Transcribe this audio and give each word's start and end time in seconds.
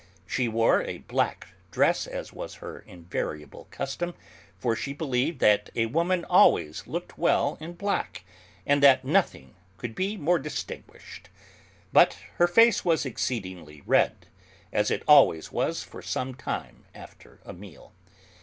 She 0.25 0.47
wore 0.47 0.81
a 0.81 0.97
black 0.97 1.49
dress, 1.69 2.07
as 2.07 2.33
was 2.33 2.55
her 2.55 2.79
invariable 2.79 3.67
custom, 3.69 4.15
for 4.57 4.75
she 4.75 4.93
believed 4.93 5.39
that 5.41 5.69
a 5.75 5.85
woman 5.85 6.25
always 6.25 6.87
looked 6.87 7.19
well 7.19 7.55
in 7.61 7.73
black, 7.73 8.23
and 8.65 8.81
that 8.81 9.05
nothing 9.05 9.53
could 9.77 9.93
be 9.93 10.17
more 10.17 10.39
distinguished; 10.39 11.29
but 11.93 12.17
her 12.37 12.47
face 12.47 12.83
was 12.83 13.05
exceedingly 13.05 13.83
red, 13.85 14.25
as 14.73 14.89
it 14.89 15.03
always 15.07 15.51
was 15.51 15.83
for 15.83 16.01
some 16.01 16.33
time 16.33 16.85
after 16.95 17.39
a 17.45 17.53
meal. 17.53 17.93